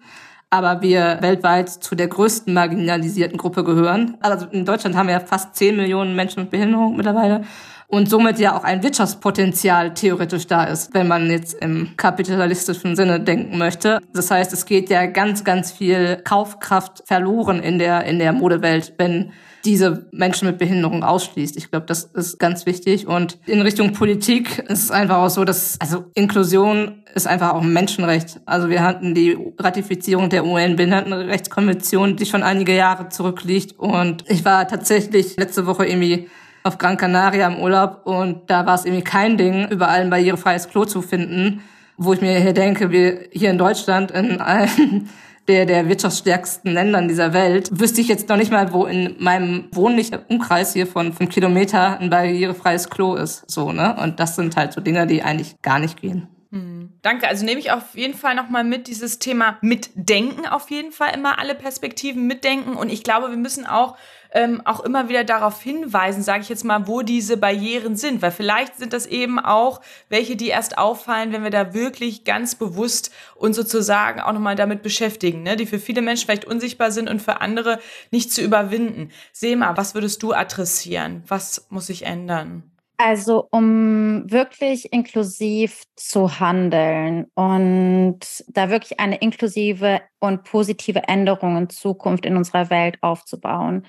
[0.51, 4.17] aber wir weltweit zu der größten marginalisierten Gruppe gehören.
[4.21, 7.43] Also in Deutschland haben wir ja fast 10 Millionen Menschen mit Behinderung mittlerweile
[7.89, 13.21] und somit ja auch ein Wirtschaftspotenzial theoretisch da ist, wenn man jetzt im kapitalistischen Sinne
[13.21, 14.01] denken möchte.
[14.13, 18.95] Das heißt, es geht ja ganz, ganz viel Kaufkraft verloren in der, in der Modewelt,
[18.99, 19.33] wenn
[19.65, 21.57] diese Menschen mit Behinderung ausschließt.
[21.57, 23.07] Ich glaube, das ist ganz wichtig.
[23.07, 27.63] Und in Richtung Politik ist es einfach auch so, dass, also Inklusion ist einfach auch
[27.63, 28.41] ein Menschenrecht.
[28.47, 33.79] Also wir hatten die Ratifizierung der UN-Behindertenrechtskonvention, die schon einige Jahre zurückliegt.
[33.79, 36.29] Und ich war tatsächlich letzte Woche irgendwie
[36.67, 40.69] auf Gran Canaria im Urlaub und da war es irgendwie kein Ding, überall ein barrierefreies
[40.69, 41.63] Klo zu finden,
[41.97, 45.09] wo ich mir hier denke, wir hier in Deutschland in allen
[45.49, 49.69] der, der wirtschaftsstärksten Ländern dieser Welt, wüsste ich jetzt noch nicht mal, wo in meinem
[49.73, 53.49] wohnlichen Umkreis hier von fünf Kilometer ein barrierefreies Klo ist.
[53.49, 53.97] So, ne?
[54.03, 56.27] Und das sind halt so Dinge, die eigentlich gar nicht gehen.
[56.51, 56.93] Hm.
[57.03, 57.29] Danke.
[57.29, 61.39] Also nehme ich auf jeden Fall nochmal mit dieses Thema Mitdenken, auf jeden Fall immer
[61.39, 62.75] alle Perspektiven mitdenken.
[62.75, 63.97] Und ich glaube, wir müssen auch
[64.33, 68.23] ähm, auch immer wieder darauf hinweisen, sage ich jetzt mal, wo diese Barrieren sind.
[68.23, 72.55] Weil vielleicht sind das eben auch welche, die erst auffallen, wenn wir da wirklich ganz
[72.55, 75.57] bewusst uns sozusagen auch nochmal damit beschäftigen, ne?
[75.57, 77.79] die für viele Menschen vielleicht unsichtbar sind und für andere
[78.11, 79.11] nicht zu überwinden.
[79.33, 81.23] Sema, was würdest du adressieren?
[81.27, 82.71] Was muss sich ändern?
[82.99, 91.69] Also um wirklich inklusiv zu handeln und da wirklich eine inklusive und positive Änderung in
[91.69, 93.87] Zukunft in unserer Welt aufzubauen,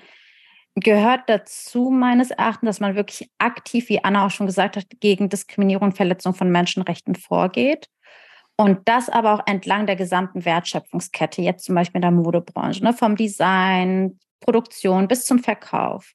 [0.80, 5.28] gehört dazu meines Erachtens, dass man wirklich aktiv, wie Anna auch schon gesagt hat, gegen
[5.28, 7.88] Diskriminierung und Verletzung von Menschenrechten vorgeht.
[8.56, 12.92] Und das aber auch entlang der gesamten Wertschöpfungskette, jetzt zum Beispiel in der Modebranche, ne,
[12.92, 16.12] vom Design, Produktion bis zum Verkauf.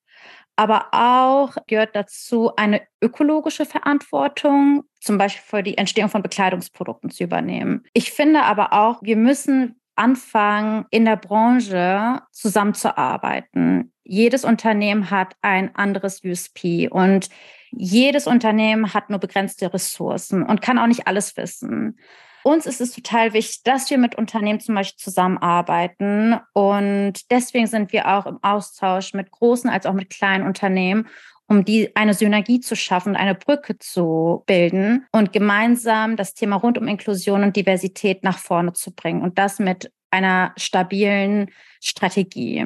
[0.56, 7.24] Aber auch gehört dazu eine ökologische Verantwortung, zum Beispiel für die Entstehung von Bekleidungsprodukten zu
[7.24, 7.84] übernehmen.
[7.94, 13.92] Ich finde aber auch, wir müssen anfangen, in der Branche zusammenzuarbeiten.
[14.04, 17.30] Jedes Unternehmen hat ein anderes USP und
[17.72, 21.98] jedes Unternehmen hat nur begrenzte Ressourcen und kann auch nicht alles wissen.
[22.44, 26.38] Uns ist es total wichtig, dass wir mit Unternehmen zum Beispiel zusammenarbeiten.
[26.52, 31.08] Und deswegen sind wir auch im Austausch mit großen als auch mit kleinen Unternehmen,
[31.54, 36.78] um die eine Synergie zu schaffen, eine Brücke zu bilden und gemeinsam das Thema rund
[36.78, 42.66] um Inklusion und Diversität nach vorne zu bringen und das mit einer stabilen Strategie.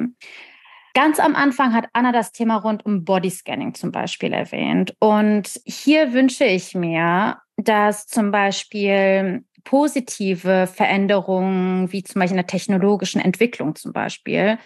[0.94, 4.94] Ganz am Anfang hat Anna das Thema rund um Bodyscanning zum Beispiel erwähnt.
[4.98, 12.46] Und hier wünsche ich mir, dass zum Beispiel positive Veränderungen, wie zum Beispiel in der
[12.46, 14.58] technologischen Entwicklung zum Beispiel,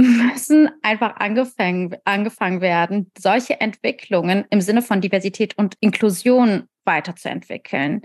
[0.00, 8.02] müssen einfach angefangen, angefangen werden, solche Entwicklungen im Sinne von Diversität und Inklusion weiterzuentwickeln.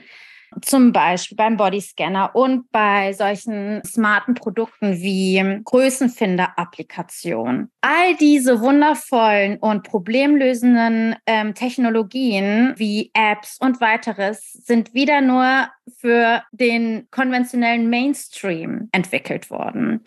[0.61, 7.73] Zum Beispiel beim Bodyscanner und bei solchen smarten Produkten wie Größenfinder-Applikationen.
[7.81, 16.41] All diese wundervollen und problemlösenden ähm, Technologien wie Apps und weiteres sind wieder nur für
[16.51, 20.05] den konventionellen Mainstream entwickelt worden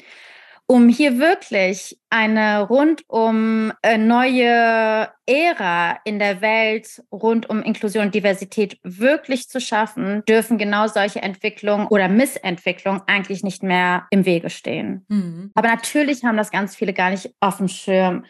[0.70, 8.14] um hier wirklich eine rundum äh, neue Ära in der Welt rund um Inklusion und
[8.14, 14.50] Diversität wirklich zu schaffen, dürfen genau solche Entwicklungen oder Missentwicklungen eigentlich nicht mehr im Wege
[14.50, 15.06] stehen.
[15.08, 15.52] Mhm.
[15.54, 18.26] Aber natürlich haben das ganz viele gar nicht auf dem Schirm.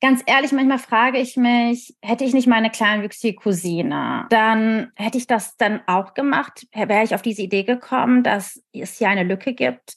[0.00, 5.26] Ganz ehrlich, manchmal frage ich mich, hätte ich nicht meine kleinwüchsige Cousine, dann hätte ich
[5.26, 9.52] das dann auch gemacht, wäre ich auf diese Idee gekommen, dass es hier eine Lücke
[9.52, 9.96] gibt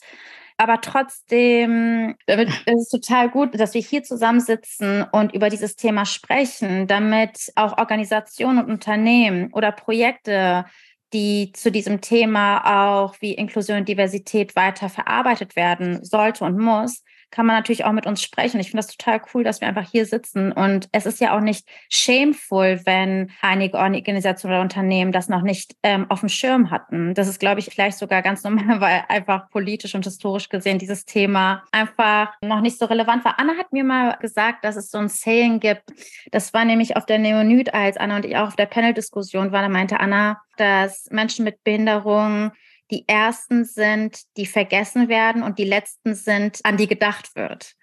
[0.57, 6.05] aber trotzdem damit ist es total gut, dass wir hier zusammensitzen und über dieses Thema
[6.05, 10.65] sprechen, damit auch Organisationen und Unternehmen oder Projekte
[11.13, 17.03] die zu diesem Thema auch wie Inklusion und Diversität weiter verarbeitet werden sollte und muss,
[17.31, 18.59] kann man natürlich auch mit uns sprechen.
[18.59, 20.51] Ich finde das total cool, dass wir einfach hier sitzen.
[20.51, 25.75] Und es ist ja auch nicht shameful, wenn einige Organisationen oder Unternehmen das noch nicht
[25.83, 27.13] ähm, auf dem Schirm hatten.
[27.13, 31.05] Das ist, glaube ich, vielleicht sogar ganz normal, weil einfach politisch und historisch gesehen dieses
[31.05, 33.39] Thema einfach noch nicht so relevant war.
[33.39, 35.83] Anna hat mir mal gesagt, dass es so ein Saying gibt.
[36.31, 39.63] Das war nämlich auf der Neonyd, als Anna und ich auch auf der Panel-Diskussion waren.
[39.63, 42.51] Da meinte Anna, dass Menschen mit Behinderungen
[42.91, 47.75] die ersten sind, die vergessen werden und die letzten sind, an die gedacht wird.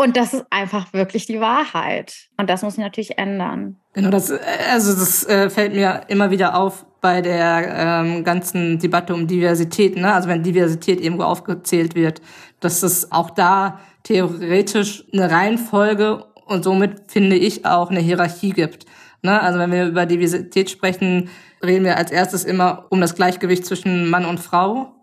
[0.00, 2.28] Und das ist einfach wirklich die Wahrheit.
[2.36, 3.76] Und das muss sich natürlich ändern.
[3.94, 9.12] Genau, das, also das äh, fällt mir immer wieder auf bei der ähm, ganzen Debatte
[9.12, 9.96] um Diversität.
[9.96, 10.12] Ne?
[10.12, 12.20] Also wenn Diversität irgendwo aufgezählt wird,
[12.60, 18.86] dass es auch da theoretisch eine Reihenfolge und somit finde ich auch eine Hierarchie gibt.
[19.28, 19.42] Ne?
[19.42, 21.28] Also wenn wir über Diversität sprechen,
[21.62, 24.94] reden wir als erstes immer um das Gleichgewicht zwischen Mann und Frau.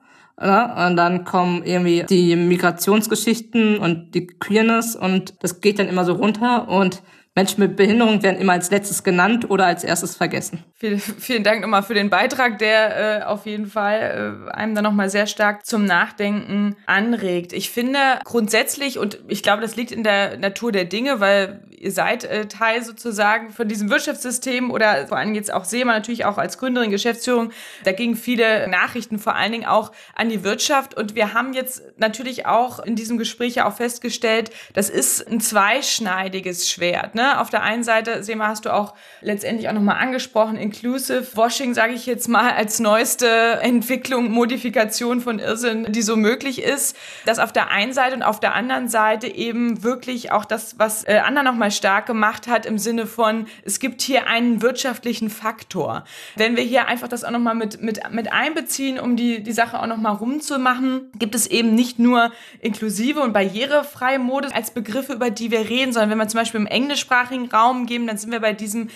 [0.41, 6.03] Ja, und dann kommen irgendwie die Migrationsgeschichten und die Queerness und das geht dann immer
[6.03, 7.03] so runter und
[7.35, 10.63] Menschen mit Behinderung werden immer als letztes genannt oder als erstes vergessen.
[10.77, 14.85] Vielen, vielen Dank nochmal für den Beitrag, der äh, auf jeden Fall äh, einem dann
[14.85, 17.51] nochmal sehr stark zum Nachdenken anregt.
[17.51, 21.91] Ich finde grundsätzlich, und ich glaube, das liegt in der Natur der Dinge, weil ihr
[21.91, 26.37] seid äh, Teil sozusagen von diesem Wirtschaftssystem oder vor allem jetzt auch SEMA natürlich auch
[26.37, 27.51] als Gründerin, Geschäftsführung,
[27.83, 31.83] da gingen viele Nachrichten vor allen Dingen auch an die Wirtschaft und wir haben jetzt
[31.97, 37.13] natürlich auch in diesem Gespräch ja auch festgestellt, das ist ein zweischneidiges Schwert.
[37.13, 37.24] Ne?
[37.33, 41.93] Auf der einen Seite, Sema, hast du auch letztendlich auch nochmal angesprochen, Inclusive Washing, sage
[41.93, 43.27] ich jetzt mal, als neueste
[43.61, 46.95] Entwicklung, Modifikation von Irrsinn, die so möglich ist.
[47.25, 51.03] Das auf der einen Seite und auf der anderen Seite eben wirklich auch das, was
[51.03, 56.03] äh, Anna nochmal stark gemacht hat, im Sinne von, es gibt hier einen wirtschaftlichen Faktor.
[56.35, 59.79] Wenn wir hier einfach das auch nochmal mit, mit, mit einbeziehen, um die, die Sache
[59.79, 65.29] auch nochmal rumzumachen, gibt es eben nicht nur inklusive und barrierefreie Mode als Begriffe, über
[65.29, 68.31] die wir reden, sondern wenn wir zum Beispiel im englischsprachigen deutschsprachigen Raum geben, dann sind
[68.31, 68.89] wir bei diesem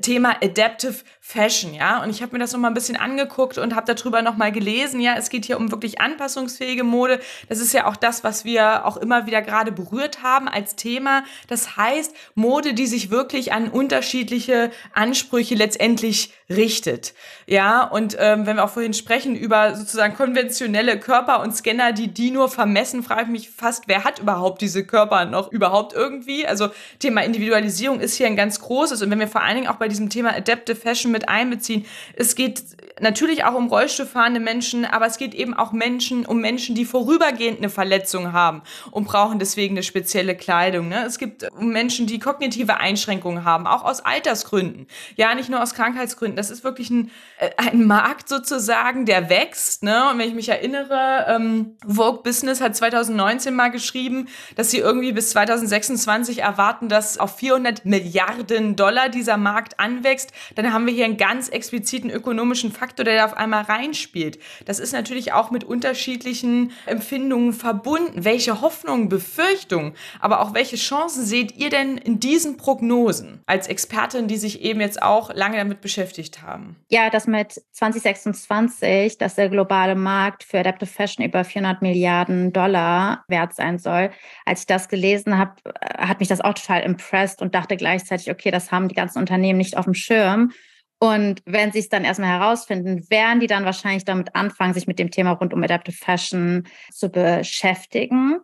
[0.00, 2.02] Thema Adaptive Fashion, ja.
[2.02, 4.52] Und ich habe mir das noch mal ein bisschen angeguckt und habe darüber noch mal
[4.52, 5.00] gelesen.
[5.00, 7.18] Ja, es geht hier um wirklich anpassungsfähige Mode.
[7.48, 11.24] Das ist ja auch das, was wir auch immer wieder gerade berührt haben als Thema.
[11.48, 17.12] Das heißt Mode, die sich wirklich an unterschiedliche Ansprüche letztendlich richtet,
[17.46, 17.82] ja.
[17.82, 22.30] Und ähm, wenn wir auch vorhin sprechen über sozusagen konventionelle Körper und Scanner, die die
[22.30, 26.46] nur vermessen, frage ich mich fast, wer hat überhaupt diese Körper noch überhaupt irgendwie?
[26.46, 26.68] Also
[27.00, 27.24] Thema
[27.66, 29.02] Individualisierung ist hier ein ganz großes.
[29.02, 31.84] Und wenn wir vor allen Dingen auch bei diesem Thema Adaptive Fashion mit einbeziehen.
[32.14, 32.62] Es geht
[33.00, 37.58] natürlich auch um Rollstuhlfahrende Menschen, aber es geht eben auch Menschen, um Menschen, die vorübergehend
[37.58, 40.88] eine Verletzung haben und brauchen deswegen eine spezielle Kleidung.
[40.88, 41.04] Ne?
[41.04, 44.86] Es gibt Menschen, die kognitive Einschränkungen haben, auch aus Altersgründen.
[45.16, 46.36] Ja, nicht nur aus Krankheitsgründen.
[46.36, 49.82] Das ist wirklich ein, äh, ein Markt sozusagen, der wächst.
[49.82, 50.10] Ne?
[50.10, 55.12] Und wenn ich mich erinnere, ähm, Vogue Business hat 2019 mal geschrieben, dass sie irgendwie
[55.12, 60.32] bis 2026 erwarten, dass auf 400 Milliarden Dollar dieser Markt anwächst.
[60.54, 64.38] Dann haben wir hier einen ganz expliziten ökonomischen Faktor, der da auf einmal reinspielt.
[64.66, 68.24] Das ist natürlich auch mit unterschiedlichen Empfindungen verbunden.
[68.24, 74.28] Welche Hoffnungen, Befürchtungen, aber auch welche Chancen seht ihr denn in diesen Prognosen als Expertin,
[74.28, 76.76] die sich eben jetzt auch lange damit beschäftigt haben?
[76.90, 83.24] Ja, das mit 2026, dass der globale Markt für Adaptive Fashion über 400 Milliarden Dollar
[83.28, 84.10] wert sein soll.
[84.44, 85.54] Als ich das gelesen habe,
[85.96, 89.58] hat mich das auch total impressed und dachte gleichzeitig, okay, das haben die ganzen Unternehmen
[89.58, 90.52] nicht auf dem Schirm.
[90.98, 94.98] Und wenn sie es dann erstmal herausfinden, werden die dann wahrscheinlich damit anfangen, sich mit
[94.98, 98.40] dem Thema rund um Adaptive Fashion zu beschäftigen.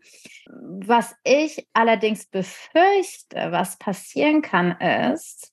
[0.47, 5.51] Was ich allerdings befürchte, was passieren kann, ist,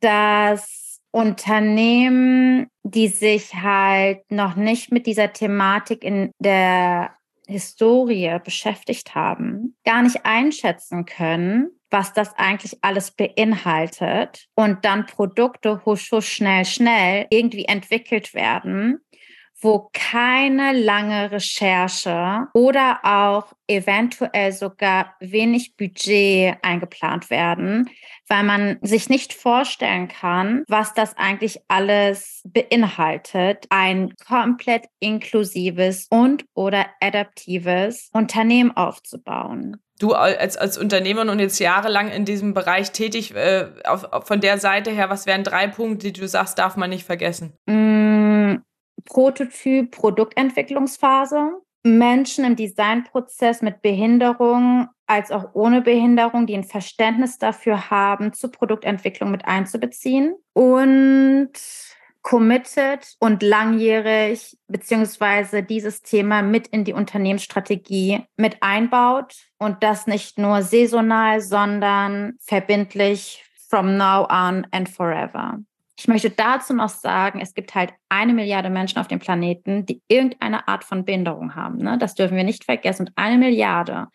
[0.00, 7.14] dass Unternehmen, die sich halt noch nicht mit dieser Thematik in der
[7.46, 15.82] Historie beschäftigt haben, gar nicht einschätzen können, was das eigentlich alles beinhaltet und dann Produkte
[15.86, 18.98] husch, husch, schnell, schnell irgendwie entwickelt werden,
[19.62, 27.88] wo keine lange Recherche oder auch eventuell sogar wenig Budget eingeplant werden,
[28.28, 36.44] weil man sich nicht vorstellen kann, was das eigentlich alles beinhaltet, ein komplett inklusives und
[36.52, 39.78] oder adaptives Unternehmen aufzubauen.
[39.98, 44.40] Du als, als Unternehmerin und jetzt jahrelang in diesem Bereich tätig, äh, auf, auf, von
[44.40, 47.54] der Seite her, was wären drei Punkte, die du sagst, darf man nicht vergessen?
[47.66, 48.62] Mm,
[49.06, 57.90] Prototyp, Produktentwicklungsphase, Menschen im Designprozess mit Behinderung als auch ohne Behinderung, die ein Verständnis dafür
[57.90, 61.52] haben, zur Produktentwicklung mit einzubeziehen und
[62.26, 70.36] committed und langjährig beziehungsweise dieses Thema mit in die Unternehmensstrategie mit einbaut und das nicht
[70.36, 75.60] nur saisonal, sondern verbindlich from now on and forever.
[75.96, 80.02] Ich möchte dazu noch sagen, es gibt halt eine Milliarde Menschen auf dem Planeten, die
[80.08, 81.78] irgendeine Art von Behinderung haben.
[81.78, 81.96] Ne?
[81.96, 83.06] Das dürfen wir nicht vergessen.
[83.06, 84.08] Und eine Milliarde,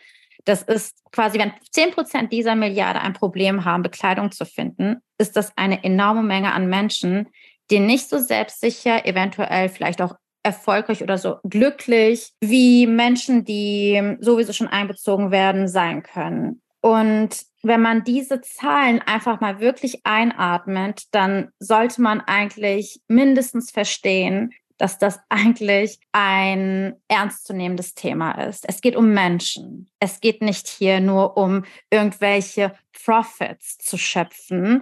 [0.43, 5.38] das ist quasi, wenn 10 Prozent dieser Milliarde ein Problem haben, Bekleidung zu finden, ist
[5.38, 7.30] das eine enorme Menge an Menschen,
[7.72, 14.54] die nicht so selbstsicher, eventuell vielleicht auch erfolgreich oder so glücklich wie Menschen, die sowieso
[14.54, 16.62] schon einbezogen werden, sein können.
[16.82, 24.52] Und wenn man diese Zahlen einfach mal wirklich einatmet, dann sollte man eigentlich mindestens verstehen,
[24.80, 28.67] dass das eigentlich ein ernstzunehmendes Thema ist.
[28.67, 29.88] Es geht um Menschen.
[30.00, 32.74] Es geht nicht hier nur um irgendwelche
[33.06, 34.82] Profits zu schöpfen.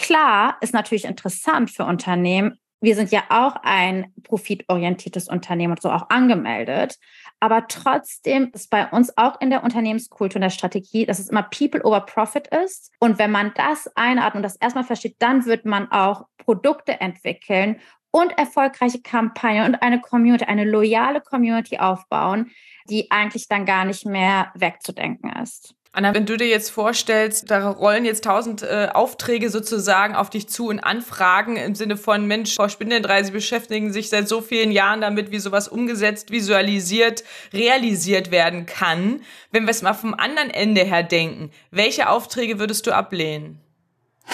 [0.00, 5.90] Klar, ist natürlich interessant für Unternehmen, wir sind ja auch ein profitorientiertes Unternehmen und so
[5.90, 6.96] auch angemeldet.
[7.38, 11.42] Aber trotzdem ist bei uns auch in der Unternehmenskultur und der Strategie, dass es immer
[11.42, 12.90] People over Profit ist.
[12.98, 17.76] Und wenn man das einatmet und das erstmal versteht, dann wird man auch Produkte entwickeln
[18.10, 22.50] und erfolgreiche Kampagnen und eine Community, eine loyale Community aufbauen,
[22.88, 25.74] die eigentlich dann gar nicht mehr wegzudenken ist.
[25.92, 30.48] Anna, wenn du dir jetzt vorstellst, da rollen jetzt tausend äh, Aufträge sozusagen auf dich
[30.48, 34.70] zu und Anfragen im Sinne von Mensch, Frau Spindeldrei, Sie beschäftigen sich seit so vielen
[34.70, 39.22] Jahren damit, wie sowas umgesetzt, visualisiert, realisiert werden kann.
[39.50, 43.58] Wenn wir es mal vom anderen Ende her denken, welche Aufträge würdest du ablehnen?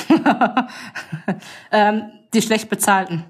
[1.73, 2.03] ähm,
[2.35, 3.25] die schlecht bezahlten.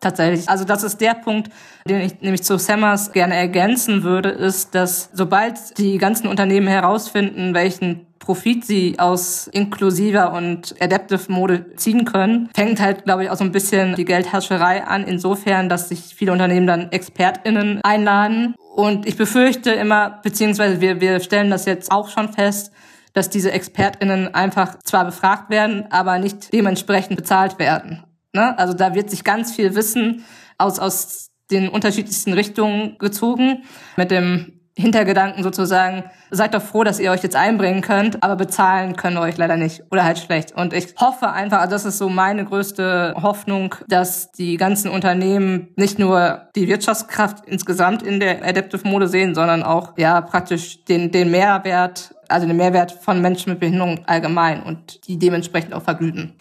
[0.00, 0.48] Tatsächlich.
[0.48, 1.50] Also das ist der Punkt,
[1.86, 7.54] den ich nämlich zu Semmers gerne ergänzen würde, ist, dass sobald die ganzen Unternehmen herausfinden,
[7.54, 13.36] welchen Profit sie aus inklusiver und adaptive Mode ziehen können, fängt halt, glaube ich, auch
[13.36, 18.54] so ein bisschen die Geldhascherei an, insofern, dass sich viele Unternehmen dann ExpertInnen einladen.
[18.74, 22.72] Und ich befürchte immer, beziehungsweise wir, wir stellen das jetzt auch schon fest,
[23.12, 28.03] dass diese ExpertInnen einfach zwar befragt werden, aber nicht dementsprechend bezahlt werden.
[28.34, 28.58] Ne?
[28.58, 30.24] Also da wird sich ganz viel Wissen
[30.58, 33.62] aus, aus den unterschiedlichsten Richtungen gezogen,
[33.96, 38.96] mit dem Hintergedanken sozusagen, seid doch froh, dass ihr euch jetzt einbringen könnt, aber bezahlen
[38.96, 40.50] können euch leider nicht oder halt schlecht.
[40.52, 45.68] Und ich hoffe einfach, also das ist so meine größte Hoffnung, dass die ganzen Unternehmen
[45.76, 51.12] nicht nur die Wirtschaftskraft insgesamt in der Adaptive Mode sehen, sondern auch ja praktisch den,
[51.12, 56.34] den Mehrwert, also den Mehrwert von Menschen mit Behinderung allgemein und die dementsprechend auch vergüten.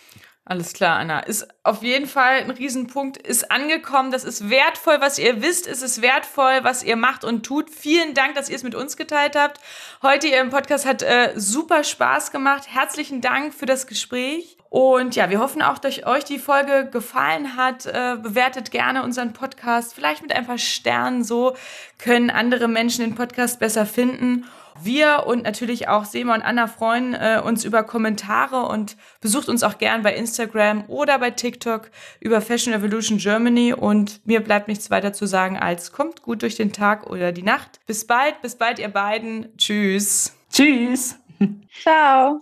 [0.46, 1.22] Alles klar, Anna.
[1.22, 4.12] Ist auf jeden Fall ein Riesenpunkt, ist angekommen.
[4.12, 5.68] Das ist wertvoll, was ihr wisst.
[5.68, 7.70] Es ist wertvoll, was ihr macht und tut.
[7.70, 9.62] Vielen Dank, dass ihr es mit uns geteilt habt.
[10.02, 12.66] Heute ihr im Podcast hat äh, super Spaß gemacht.
[12.68, 14.58] Herzlichen Dank für das Gespräch.
[14.70, 17.86] Und ja, wir hoffen auch, dass euch die Folge gefallen hat.
[17.86, 21.24] Äh, bewertet gerne unseren Podcast, vielleicht mit ein paar Sternen.
[21.24, 21.56] So
[22.00, 24.46] können andere Menschen den Podcast besser finden.
[24.82, 29.64] Wir und natürlich auch Sema und Anna freuen äh, uns über Kommentare und besucht uns
[29.64, 33.74] auch gern bei Instagram oder bei TikTok über Fashion Evolution Germany.
[33.74, 37.44] Und mir bleibt nichts weiter zu sagen als kommt gut durch den Tag oder die
[37.44, 37.80] Nacht.
[37.86, 39.56] Bis bald, bis bald ihr beiden.
[39.58, 40.34] Tschüss.
[40.52, 41.16] Tschüss.
[41.82, 42.42] Ciao.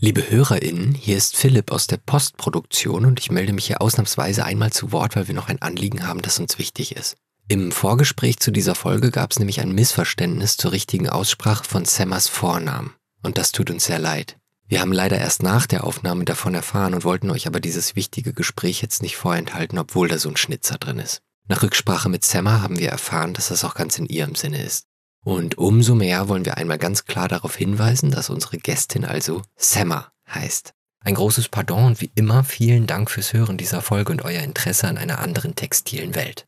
[0.00, 4.70] Liebe HörerInnen, hier ist Philipp aus der Postproduktion und ich melde mich hier ausnahmsweise einmal
[4.70, 7.16] zu Wort, weil wir noch ein Anliegen haben, das uns wichtig ist.
[7.50, 12.28] Im Vorgespräch zu dieser Folge gab es nämlich ein Missverständnis zur richtigen Aussprache von Semmers
[12.28, 12.92] Vornamen.
[13.22, 14.36] Und das tut uns sehr leid.
[14.66, 18.34] Wir haben leider erst nach der Aufnahme davon erfahren und wollten euch aber dieses wichtige
[18.34, 21.22] Gespräch jetzt nicht vorenthalten, obwohl da so ein Schnitzer drin ist.
[21.48, 24.84] Nach Rücksprache mit Semmer haben wir erfahren, dass das auch ganz in ihrem Sinne ist.
[25.24, 30.12] Und umso mehr wollen wir einmal ganz klar darauf hinweisen, dass unsere Gästin also Semmer
[30.28, 30.74] heißt.
[31.00, 34.86] Ein großes Pardon und wie immer vielen Dank fürs Hören dieser Folge und euer Interesse
[34.86, 36.47] an einer anderen textilen Welt.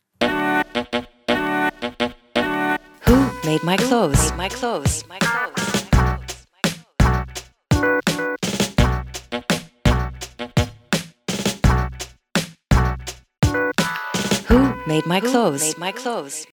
[3.45, 4.31] Made my clothes.
[4.31, 5.03] Made my clothes.
[14.47, 15.61] Who made my clothes?
[15.61, 16.45] Made my clothes.